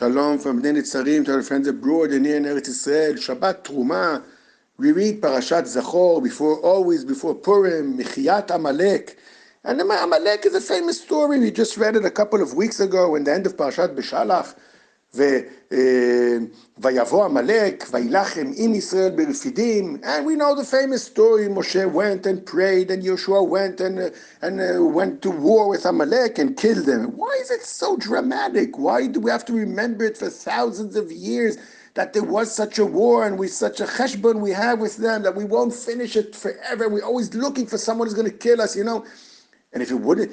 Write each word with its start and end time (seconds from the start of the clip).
Shalom 0.00 0.38
from 0.38 0.62
Bnei 0.62 0.78
Netzarim 0.78 1.26
to 1.26 1.34
our 1.34 1.42
friends 1.42 1.68
abroad 1.68 2.12
and 2.12 2.24
here 2.24 2.38
in 2.38 2.44
Eretz 2.44 2.68
Israel. 2.68 3.16
Shabbat 3.16 3.64
Truma. 3.64 4.24
We 4.78 4.92
read 4.92 5.20
Parashat 5.20 5.64
Zachor 5.64 6.24
before, 6.24 6.58
always 6.60 7.04
before 7.04 7.34
Purim, 7.34 7.98
Michiat 7.98 8.48
Amalek. 8.48 9.18
And 9.62 9.78
Amalek 9.78 10.46
is 10.46 10.54
a 10.54 10.60
famous 10.62 10.98
story. 11.02 11.38
We 11.38 11.50
just 11.50 11.76
read 11.76 11.96
it 11.96 12.06
a 12.06 12.10
couple 12.10 12.40
of 12.40 12.54
weeks 12.54 12.80
ago 12.80 13.14
in 13.14 13.24
the 13.24 13.34
end 13.34 13.44
of 13.44 13.58
Parashat 13.58 13.94
Beshalach. 13.94 14.56
ויבוא 16.77 17.25
עמלק, 17.25 17.85
וילחם 17.91 18.51
עם 18.55 18.75
ישראל 18.75 19.11
ברפידים, 19.15 19.97
and 20.03 20.25
we 20.25 20.35
know 20.35 20.55
the 20.55 20.65
famous 20.65 21.03
story, 21.03 21.47
Moshe 21.47 21.85
went 21.91 22.25
and 22.25 22.45
prayed, 22.45 22.91
and 22.91 23.03
Joshua 23.03 23.41
went 23.43 23.79
and, 23.79 23.99
uh, 23.99 24.09
and 24.41 24.59
uh, 24.59 24.83
went 24.83 25.21
to 25.21 25.31
war 25.31 25.69
with 25.69 25.85
Amalek 25.85 26.37
and 26.37 26.57
killed 26.57 26.85
them. 26.85 27.03
Why 27.15 27.33
is 27.41 27.49
it 27.51 27.63
so 27.63 27.95
dramatic? 27.97 28.77
Why 28.77 29.07
do 29.07 29.19
we 29.21 29.31
have 29.31 29.45
to 29.45 29.53
remember 29.53 30.03
it 30.05 30.17
for 30.17 30.29
thousands 30.29 30.95
of 30.97 31.11
years? 31.11 31.57
That 31.93 32.11
there 32.11 32.23
was 32.37 32.53
such 32.53 32.77
a 32.77 32.85
war 32.85 33.25
and 33.25 33.39
we 33.39 33.47
such 33.47 33.79
a 33.79 33.85
cheshbon 33.85 34.41
we 34.41 34.51
have 34.51 34.79
with 34.79 34.97
them 34.97 35.23
that 35.23 35.33
we 35.33 35.45
won't 35.45 35.73
finish 35.73 36.17
it 36.17 36.35
forever. 36.35 36.89
We're 36.89 37.05
always 37.05 37.33
looking 37.33 37.67
for 37.67 37.77
someone 37.77 38.07
who's 38.07 38.19
going 38.21 38.29
to 38.29 38.37
kill 38.37 38.59
us, 38.61 38.75
you 38.75 38.83
know. 38.83 39.05
and 39.72 39.82
if 39.82 39.90
it 39.90 39.94
wouldn't, 39.96 40.32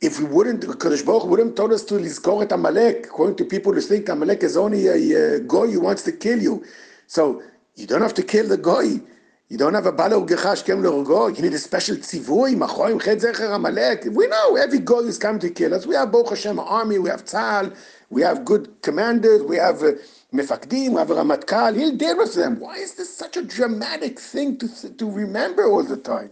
if 0.00 0.18
we 0.18 0.26
wouldn't, 0.26 0.62
Kadosh 0.62 1.04
Baruch 1.06 1.24
wouldn't 1.24 1.56
told 1.56 1.72
us 1.72 1.84
to 1.84 1.94
lizkor 1.94 2.42
et 2.42 2.52
Amalek, 2.52 3.06
according 3.06 3.36
to 3.36 3.44
people 3.44 3.72
who 3.72 3.80
think 3.80 4.08
Amalek 4.10 4.42
is 4.42 4.56
only 4.56 4.86
a, 4.88 5.36
a 5.36 5.40
goy 5.40 5.70
who 5.70 5.80
wants 5.80 6.02
to 6.02 6.12
kill 6.12 6.40
you. 6.40 6.64
So 7.06 7.42
you 7.76 7.86
don't 7.86 8.02
have 8.02 8.14
to 8.14 8.22
kill 8.22 8.46
the 8.46 8.58
goy. 8.58 9.00
You 9.48 9.58
don't 9.58 9.74
have 9.74 9.86
a 9.86 9.92
bala 9.92 10.16
ugechash 10.16 10.64
kem 10.66 10.84
You 10.84 11.42
need 11.42 11.54
a 11.54 11.58
special 11.58 11.96
tzivui, 11.96 12.56
machoim 12.56 13.02
chet 13.02 13.40
Amalek. 13.40 14.04
We 14.10 14.26
know 14.26 14.56
every 14.56 14.80
goy 14.80 15.00
is 15.00 15.16
coming 15.16 15.40
to 15.40 15.50
kill 15.50 15.72
us. 15.72 15.86
We 15.86 15.94
have 15.94 16.12
Baruch 16.12 16.30
Hashem 16.30 16.58
army, 16.58 16.98
we 16.98 17.08
have 17.08 17.24
Tzahal, 17.24 17.74
we 18.10 18.20
have 18.20 18.44
good 18.44 18.82
commanders, 18.82 19.42
we 19.42 19.56
have 19.56 19.82
uh, 19.82 19.92
mefakdim, 20.34 20.90
we 20.90 20.96
have 20.96 21.10
a 21.10 21.14
Ramatkal. 21.14 21.74
He'll 21.74 21.96
deal 21.96 22.18
with 22.18 22.34
them. 22.34 22.60
Why 22.60 22.76
is 22.76 22.96
this 22.96 23.16
such 23.16 23.38
a 23.38 23.42
dramatic 23.42 24.20
thing 24.20 24.58
to, 24.58 24.90
to 24.94 25.10
remember 25.10 25.64
all 25.66 25.84
the 25.84 25.96
time? 25.96 26.30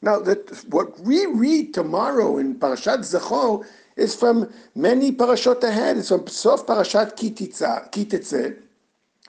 Now, 0.00 0.20
that, 0.20 0.64
what 0.70 0.98
we 1.00 1.26
read 1.26 1.74
tomorrow 1.74 2.38
in 2.38 2.54
Parashat 2.54 2.98
Zachor 3.00 3.66
is 3.96 4.14
from 4.14 4.52
many 4.76 5.10
parashot 5.10 5.62
ahead. 5.64 5.96
It's 5.98 6.08
from 6.08 6.26
Sof 6.28 6.66
Parashat 6.66 7.16
Ki 7.16 7.30
Tetze. 7.32 8.62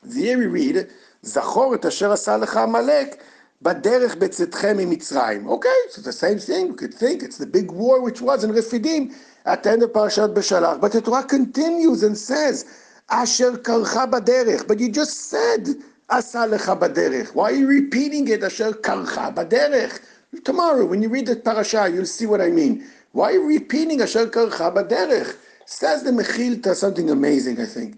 There 0.03 0.38
we 0.38 0.45
read, 0.45 0.88
Zachor 1.26 1.76
et 1.76 1.86
asher 1.86 2.11
asa 2.11 2.31
lecha 2.31 2.66
Amalek 2.66 3.20
baderech 3.64 4.16
betzetchem 4.17 4.78
mitzrayim. 4.88 5.50
Okay, 5.50 5.76
so 5.89 6.02
the 6.02 6.14
same 6.14 6.38
thing. 6.38 6.67
You 6.67 6.73
could 6.73 6.94
think 6.94 7.23
it's 7.23 7.39
the 7.39 7.48
big 7.48 7.72
war 7.72 8.02
which 8.02 8.22
was 8.22 8.44
in 8.44 8.52
Refidim 8.52 9.14
at 9.45 9.64
the 9.64 9.72
end 9.72 9.81
of 9.83 9.92
Parashat 9.92 10.36
Beshalach. 10.36 10.80
But 10.80 10.92
the 10.92 11.02
Torah 11.02 11.23
continues 11.23 12.04
and 12.04 12.16
says, 12.16 12.66
asher 13.09 13.54
karcha 13.54 14.09
baderech. 14.09 14.67
But 14.67 14.80
you 14.80 14.92
just 14.92 15.30
said, 15.31 15.67
asa 16.11 16.48
lecha 16.48 16.80
baderech. 16.80 17.33
Why 17.33 17.50
are 17.50 17.56
you 17.56 17.67
repeating 17.67 18.28
it, 18.28 18.44
asher 18.44 18.72
karcha 18.72 19.33
baderech? 19.33 20.00
Tomorrow, 20.46 20.86
when 20.86 21.02
you 21.02 21.10
read 21.10 21.28
the 21.28 21.36
parasha, 21.36 21.90
you'll 21.94 22.06
see 22.06 22.26
what 22.26 22.42
I 22.42 22.50
mean. 22.50 22.86
Why 23.14 23.34
repeating 23.34 24.02
Asher 24.02 24.28
Karcha 24.28 24.74
Baderech? 24.74 25.36
Says 25.66 26.04
the 26.04 26.12
Mechilta 26.12 26.76
something 26.76 27.10
amazing, 27.10 27.60
I 27.62 27.66
think. 27.66 27.98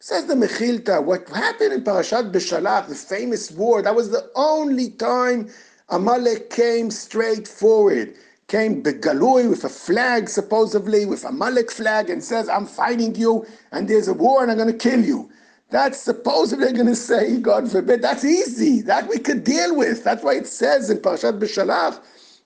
Says 0.00 0.26
the 0.26 0.34
Mechilta, 0.34 1.04
what 1.04 1.28
happened 1.28 1.72
in 1.74 1.84
Parashat 1.84 2.32
Beshalach, 2.32 2.88
the 2.88 2.94
famous 2.94 3.50
war, 3.52 3.82
that 3.82 3.94
was 3.94 4.10
the 4.10 4.30
only 4.34 4.90
time 4.90 5.50
Amalek 5.90 6.50
came 6.50 6.90
straight 6.90 7.48
forward. 7.48 8.14
Came 8.48 8.82
Begalui 8.82 9.48
with 9.48 9.64
a 9.64 9.68
flag, 9.68 10.28
supposedly, 10.28 11.06
with 11.06 11.24
a 11.24 11.28
Amalek 11.28 11.70
flag, 11.70 12.10
and 12.10 12.22
says, 12.22 12.48
I'm 12.48 12.66
fighting 12.66 13.14
you, 13.14 13.46
and 13.72 13.88
there's 13.88 14.08
a 14.08 14.14
war, 14.14 14.42
and 14.42 14.50
I'm 14.50 14.58
going 14.58 14.72
to 14.72 14.90
kill 14.90 15.04
you. 15.04 15.30
That's 15.72 15.98
supposedly 16.00 16.72
going 16.74 16.86
to 16.88 16.96
say, 16.96 17.38
God 17.38 17.70
forbid, 17.72 18.02
that's 18.02 18.24
easy. 18.26 18.82
That 18.82 19.08
we 19.08 19.18
could 19.18 19.44
deal 19.44 19.76
with. 19.76 20.04
That's 20.04 20.22
why 20.24 20.34
it 20.36 20.48
says 20.48 20.90
in 20.90 20.98
Parashat 20.98 21.40
Beshalach, 21.40 22.00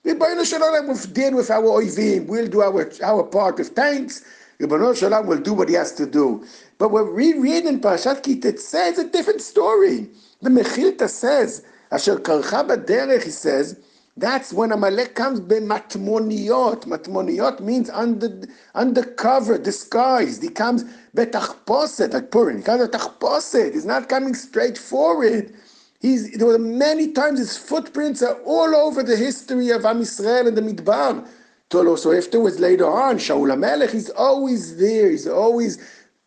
Ribono 0.05 0.45
Shel 0.45 0.61
Olam 0.61 0.87
will 0.87 1.13
deal 1.13 1.35
with 1.35 1.51
our 1.51 1.63
oivim. 1.63 2.27
We'll 2.27 2.47
do 2.47 2.61
our, 2.61 2.89
our 3.03 3.23
part 3.25 3.57
with 3.59 3.75
tanks. 3.75 4.23
Ribono 4.61 4.97
Shel 4.97 5.11
Olam 5.11 5.27
will 5.27 5.39
do 5.41 5.53
what 5.53 5.69
he 5.69 5.75
has 5.75 5.93
to 5.93 6.07
do. 6.07 6.45
But 6.79 6.91
when 6.91 7.13
we 7.15 7.37
read 7.37 7.65
in 7.65 7.81
Parashat 7.81 8.23
Ki 8.23 8.39
Tetze 8.39 8.99
a 8.99 9.05
different 9.05 9.41
story. 9.41 10.09
The 10.41 10.49
Mechilta 10.49 11.09
says, 11.09 11.65
Asher 11.91 12.17
karcha 12.17 12.65
derech, 12.85 13.23
he 13.23 13.31
says, 13.31 13.79
that's 14.17 14.51
when 14.51 14.71
Amalek 14.71 15.13
comes 15.13 15.39
b'matmoniot. 15.39 16.85
Matmoniot 16.85 17.59
means 17.59 17.89
under, 17.91 18.41
undercover, 18.73 19.59
disguised. 19.59 20.41
He 20.41 20.49
comes 20.49 20.83
betachposet, 21.15 22.13
like 22.13 22.31
Purim. 22.31 22.57
He 22.57 22.63
comes 22.63 22.87
betachposet. 22.87 23.73
He's 23.73 23.85
not 23.85 24.09
coming 24.09 24.33
straight 24.33 24.77
forward. 24.77 25.53
He's, 25.99 26.31
there 26.37 26.47
were 26.47 26.57
many 26.59 27.11
times 27.11 27.39
his 27.39 27.57
footprints 27.57 28.23
are 28.23 28.39
all 28.43 28.75
over 28.75 29.03
the 29.03 29.15
history 29.15 29.69
of 29.69 29.85
Am 29.85 30.01
Yisrael 30.01 30.47
and 30.47 30.57
the 30.57 30.61
Midbar. 30.61 31.27
So 31.71 32.13
afterwards, 32.17 32.59
later 32.59 32.89
on, 32.89 33.17
Shaul 33.17 33.53
HaMelech, 33.53 33.91
he's 33.91 34.09
always 34.11 34.77
there. 34.77 35.11
He's 35.11 35.27
always 35.27 35.77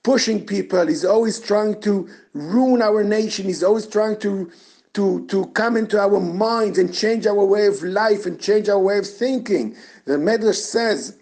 pushing 0.05 0.45
people. 0.47 0.87
He's 0.87 1.05
always 1.05 1.41
trying 1.41 1.81
to 1.81 2.09
ruin 2.35 2.83
our 2.83 3.03
nation. 3.03 3.47
He's 3.47 3.65
always 3.65 3.87
trying 3.87 4.19
to 4.21 4.51
to, 4.95 5.27
to 5.27 5.47
come 5.49 5.77
into 5.77 6.01
our 6.01 6.21
minds 6.21 6.79
and 6.79 6.93
change 6.93 7.27
our 7.27 7.45
way 7.45 7.67
of 7.67 7.83
life 7.83 8.27
and 8.27 8.41
change 8.41 8.69
our 8.69 8.79
way 8.79 8.99
of 8.99 9.07
thinking. 9.07 9.77
The 10.05 10.17
Medrash 10.17 10.57
says 10.57 11.19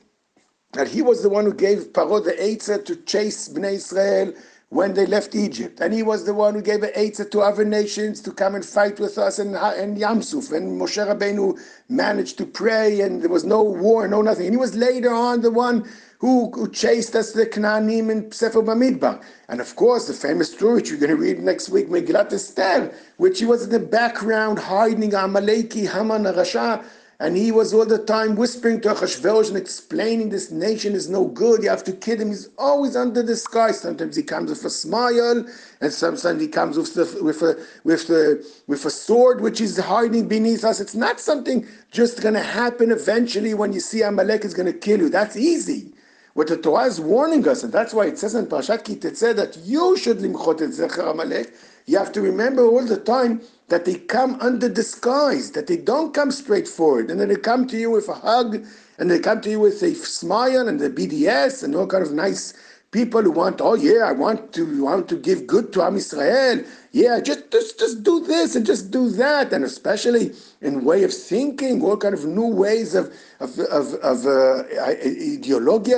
that 0.73 0.89
he 0.89 1.03
was 1.03 1.23
the 1.23 1.29
one 1.29 1.45
who 1.45 1.55
gave 1.55 1.93
Paro 1.93 2.25
the 2.25 2.33
Eitzah 2.33 2.85
to 2.87 2.97
chase 2.97 3.49
Bnei 3.49 3.75
Israel 3.75 4.33
when 4.71 4.93
they 4.93 5.07
left 5.07 5.35
Egypt. 5.35 5.81
And 5.81 5.95
he 5.95 6.03
was 6.03 6.25
the 6.25 6.35
one 6.35 6.55
who 6.55 6.61
gave 6.61 6.81
Eitzah 6.81 7.31
to 7.31 7.41
other 7.41 7.65
nations 7.65 8.21
to 8.23 8.33
come 8.33 8.55
and 8.55 8.65
fight 8.65 9.01
with 9.01 9.17
us 9.17 9.39
in, 9.39 9.49
in 9.49 9.97
Yamsuf. 9.97 10.53
And 10.53 10.79
Moshe 10.79 11.05
Rabbeinu 11.05 11.59
managed 11.89 12.37
to 12.39 12.47
pray 12.47 13.01
and 13.01 13.23
there 13.23 13.31
was 13.31 13.45
no 13.45 13.63
war, 13.63 14.07
no 14.07 14.21
nothing. 14.21 14.47
And 14.47 14.55
he 14.55 14.59
was 14.59 14.77
later 14.77 15.13
on 15.13 15.41
the 15.41 15.51
one 15.51 15.89
who, 16.19 16.51
who 16.51 16.71
chased 16.71 17.15
us 17.17 17.33
the 17.33 17.47
Canaanim 17.47 18.11
in 18.11 18.31
Sefer 18.31 18.63
Bamidbar. 18.63 19.23
And 19.49 19.61
of 19.61 19.75
course, 19.75 20.07
the 20.07 20.13
famous 20.13 20.53
story 20.53 20.75
which 20.75 20.91
you're 20.91 20.99
going 20.99 21.11
to 21.11 21.17
read 21.17 21.39
next 21.39 21.71
week, 21.71 21.89
Megillat 21.89 22.33
Esther, 22.33 22.93
which 23.17 23.39
he 23.39 23.47
was 23.47 23.65
in 23.65 23.71
the 23.71 23.79
background 23.79 24.59
hiding 24.59 25.13
Amaleki, 25.13 25.91
Haman, 25.91 26.25
Rasha, 26.25 26.85
and 27.21 27.37
he 27.37 27.51
was 27.51 27.75
all 27.75 27.85
the 27.85 27.99
time 27.99 28.37
whispering 28.37 28.81
to 28.81 28.91
Achashverosh 28.91 29.49
and 29.49 29.57
explaining 29.57 30.29
this 30.29 30.53
nation 30.53 30.93
is 30.93 31.09
no 31.09 31.27
good, 31.27 31.65
you 31.65 31.69
have 31.69 31.83
to 31.85 31.93
kill 31.93 32.21
him. 32.21 32.29
He's 32.29 32.49
always 32.57 32.95
under 32.95 33.25
the 33.25 33.35
sky. 33.35 33.73
Sometimes 33.73 34.15
he 34.15 34.23
comes 34.23 34.51
with 34.51 34.65
a 34.65 34.71
smile, 34.71 35.45
and 35.81 35.93
sometimes 35.93 36.41
he 36.41 36.47
comes 36.47 36.77
with, 36.77 36.95
the, 36.95 37.19
with, 37.21 37.43
a, 37.43 37.61
with, 37.83 38.07
the, 38.07 38.47
with 38.69 38.85
a 38.85 38.91
sword 38.91 39.41
which 39.41 39.61
is 39.61 39.77
hiding 39.77 40.29
beneath 40.29 40.63
us. 40.63 40.79
It's 40.79 40.95
not 40.95 41.19
something 41.19 41.67
just 41.91 42.23
going 42.23 42.35
to 42.35 42.43
happen 42.43 42.93
eventually 42.93 43.53
when 43.53 43.73
you 43.73 43.81
see 43.81 44.03
Amalek 44.03 44.45
is 44.45 44.55
going 44.55 44.73
to 44.73 44.79
kill 44.79 45.01
you. 45.01 45.09
That's 45.09 45.37
easy. 45.37 45.93
What 46.39 46.47
the 46.47 46.57
Torah 46.57 46.85
is 46.85 47.01
warning 47.01 47.49
us, 47.49 47.65
and 47.65 47.73
that's 47.73 47.93
why 47.93 48.07
it 48.07 48.17
says 48.17 48.37
in 48.37 48.47
Parashat 48.47 48.85
Kitetse 48.85 49.35
that 49.35 49.59
you 49.65 49.97
should 49.97 50.19
limchot 50.19 50.63
et 50.63 50.71
zecher 50.71 51.11
Amalek. 51.11 51.53
You 51.87 51.99
have 51.99 52.13
to 52.13 52.21
remember 52.21 52.65
all 52.65 52.85
the 52.85 52.97
time 52.97 53.41
that 53.67 53.85
they 53.85 53.97
come 53.97 54.39
under 54.41 54.69
disguise, 54.69 55.51
that 55.51 55.67
they 55.67 55.77
don't 55.77 56.15
come 56.15 56.31
straight 56.31 56.69
forward, 56.69 57.11
and 57.11 57.19
then 57.19 57.27
they 57.27 57.35
come 57.35 57.67
to 57.67 57.77
you 57.77 57.91
with 57.91 58.09
a 58.09 58.15
hug, 58.15 58.65
and 58.99 59.11
they 59.11 59.19
come 59.19 59.41
to 59.41 59.51
you 59.51 59.59
with 59.59 59.83
a 59.83 59.97
smile 59.97 60.69
and 60.69 60.79
the 60.79 60.89
BDS 60.89 61.65
and 61.65 61.75
all 61.75 61.89
kind 61.89 62.05
of 62.05 62.13
nice 62.13 62.55
people 62.93 63.23
who 63.23 63.31
want, 63.33 63.61
oh 63.61 63.75
yeah, 63.75 64.05
I 64.07 64.13
want 64.13 64.53
to 64.55 64.85
want 64.85 65.09
to 65.11 65.17
give 65.17 65.47
good 65.47 65.73
to 65.75 65.83
Am 65.83 65.97
Israel. 65.97 66.65
Yeah, 66.93 67.21
just 67.21 67.51
just 67.53 67.79
just 67.79 68.03
do 68.03 68.21
this 68.27 68.57
and 68.57 68.67
just 68.67 68.91
do 68.91 69.11
that, 69.11 69.53
and 69.53 69.65
especially 69.65 70.33
in 70.63 70.85
way 70.85 71.05
of 71.05 71.15
thinking, 71.15 71.83
all 71.85 71.97
kind 71.99 72.15
of 72.15 72.25
new 72.27 72.47
ways 72.49 72.95
of 72.97 73.13
of 73.41 73.59
of, 73.61 73.95
of 73.97 74.27
uh, 74.27 74.65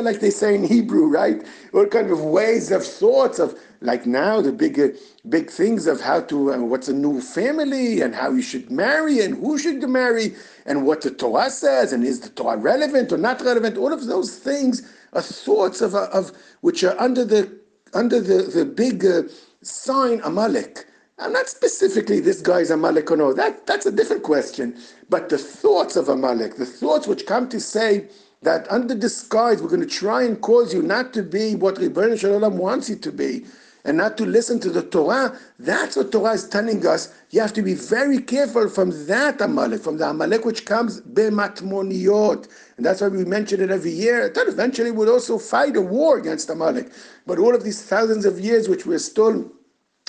like 0.03 0.21
they 0.21 0.31
say 0.31 0.55
in 0.55 0.65
Hebrew, 0.65 1.07
right? 1.09 1.43
All 1.75 1.87
kind 1.87 2.11
of 2.11 2.21
ways 2.23 2.71
of 2.73 2.85
thoughts 2.85 3.39
of 3.41 3.59
like 3.81 4.07
now 4.07 4.41
the 4.41 4.53
big 4.53 4.79
uh, 4.81 4.89
big 5.29 5.51
things 5.51 5.87
of 5.87 6.01
how 6.01 6.21
to 6.23 6.55
uh, 6.55 6.59
what's 6.59 6.89
a 6.89 6.95
new 6.95 7.21
family 7.21 8.01
and 8.03 8.15
how 8.15 8.31
you 8.33 8.43
should 8.43 8.71
marry 8.71 9.21
and 9.21 9.37
who 9.39 9.59
should 9.59 9.83
marry 9.89 10.35
and 10.67 10.87
what 10.87 11.03
the 11.03 11.11
Torah 11.11 11.51
says 11.51 11.93
and 11.93 12.05
is 12.05 12.21
the 12.21 12.31
Torah 12.31 12.59
relevant 12.59 13.13
or 13.13 13.19
not 13.19 13.41
relevant. 13.43 13.77
All 13.79 13.93
of 13.93 14.07
those 14.07 14.37
things 14.39 14.83
are 15.13 15.23
thoughts 15.23 15.81
of, 15.81 15.95
of 15.95 16.33
which 16.61 16.85
are 16.85 16.99
under 17.01 17.25
the 17.25 17.59
under 17.95 18.21
the 18.21 18.45
the 18.45 18.65
big 18.65 19.05
uh, 19.05 19.23
sign 19.63 20.21
Amalek. 20.25 20.87
I'm 21.19 21.33
not 21.33 21.49
specifically 21.49 22.21
this 22.21 22.41
guy's 22.41 22.71
Amalek 22.71 23.11
or 23.11 23.17
no. 23.17 23.33
That 23.33 23.67
that's 23.67 23.87
a 23.87 23.93
different 23.93 24.23
question. 24.23 24.77
But 25.09 25.29
the 25.29 25.39
thoughts 25.39 25.97
of 25.97 26.09
Amalek, 26.09 26.57
the 26.57 26.67
thoughts 26.67 27.07
which 27.07 27.27
come 27.27 27.49
to 27.51 27.61
say 27.61 28.09
that 28.43 28.71
under 28.71 28.95
disguise 28.95 29.61
we're 29.63 29.69
going 29.69 29.81
to 29.83 29.87
try 29.87 30.23
and 30.23 30.41
cause 30.41 30.73
you 30.73 30.83
not 30.83 31.13
to 31.15 31.23
be 31.23 31.55
what 31.55 31.77
Ribono 31.77 32.19
Shel 32.19 32.41
Olam 32.41 32.55
wants 32.55 32.89
you 32.89 32.97
to 32.97 33.13
be. 33.13 33.45
And 33.85 33.97
not 33.97 34.17
to 34.19 34.27
listen 34.27 34.61
to 34.61 34.71
the 34.71 34.83
Torah, 34.83 35.39
that's 35.59 35.97
what 35.97 36.13
Torah 36.13 36.33
is 36.33 36.49
telling 36.49 36.87
us. 36.87 37.13
You 37.31 37.41
have 37.41 37.53
to 37.55 37.63
be 37.63 37.75
very 37.75 38.21
careful 38.21 38.69
from 38.69 39.07
that 39.07 39.41
Amalek, 39.41 39.83
from 39.83 39.99
the 39.99 40.09
Amalek 40.09 40.45
which 40.45 40.67
comes 40.67 41.01
bematmoniot. 41.01 42.49
And 42.77 42.87
that's 42.87 43.01
why 43.01 43.09
we 43.09 43.25
mention 43.25 43.61
it 43.61 43.71
every 43.71 43.93
year. 43.93 44.29
That 44.29 44.49
eventually 44.49 44.91
would 44.91 45.09
also 45.09 45.39
fight 45.39 45.77
a 45.77 45.81
war 45.81 46.19
against 46.19 46.51
Amalek. 46.51 46.93
But 47.27 47.39
all 47.39 47.55
of 47.55 47.65
these 47.65 47.83
thousands 47.83 48.25
of 48.25 48.39
years 48.39 48.69
which 48.69 48.87
we're 48.87 48.99
still 48.99 49.51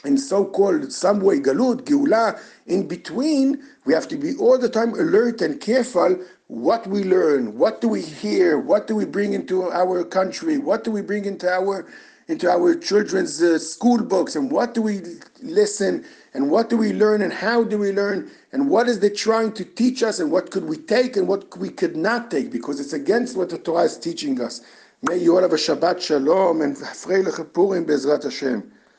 in 0.03 0.17
so-called 0.17 0.91
some 0.91 1.19
way 1.19 1.39
galut, 1.39 1.83
geula, 1.83 2.39
in 2.65 2.87
between, 2.87 3.61
we 3.85 3.93
have 3.93 4.07
to 4.07 4.17
be 4.17 4.35
all 4.37 4.57
the 4.57 4.69
time 4.69 4.93
alert 4.95 5.41
and 5.41 5.61
careful 5.61 6.17
what 6.47 6.85
we 6.87 7.03
learn, 7.03 7.57
what 7.57 7.81
do 7.81 7.87
we 7.87 8.01
hear, 8.01 8.57
what 8.59 8.87
do 8.87 8.95
we 8.95 9.05
bring 9.05 9.33
into 9.33 9.71
our 9.71 10.03
country, 10.03 10.57
what 10.57 10.83
do 10.83 10.91
we 10.91 11.01
bring 11.01 11.25
into 11.25 11.49
our 11.49 11.87
into 12.31 12.49
our 12.49 12.73
children's 12.73 13.41
uh, 13.41 13.59
school 13.59 14.01
books 14.01 14.35
and 14.37 14.49
what 14.49 14.73
do 14.73 14.81
we 14.81 15.01
listen 15.43 16.05
and 16.33 16.49
what 16.49 16.69
do 16.69 16.77
we 16.77 16.93
learn 16.93 17.21
and 17.21 17.33
how 17.33 17.61
do 17.63 17.77
we 17.77 17.91
learn 17.91 18.31
and 18.53 18.69
what 18.69 18.87
is 18.87 18.99
they 18.99 19.09
trying 19.09 19.51
to 19.51 19.65
teach 19.65 20.01
us 20.01 20.19
and 20.19 20.31
what 20.31 20.49
could 20.49 20.63
we 20.63 20.77
take 20.77 21.17
and 21.17 21.27
what 21.27 21.57
we 21.57 21.69
could 21.69 21.97
not 21.97 22.31
take 22.31 22.49
because 22.49 22.79
it's 22.79 22.93
against 22.93 23.35
what 23.35 23.49
the 23.49 23.57
Torah 23.57 23.83
is 23.83 23.97
teaching 23.97 24.39
us. 24.39 24.61
May 25.01 25.17
you 25.17 25.35
all 25.35 25.41
have 25.41 25.51
a 25.51 25.55
Shabbat 25.55 26.01
Shalom 26.01 26.61
and 26.61 26.77
Bezrat 26.77 28.23
Hashem. 28.23 28.71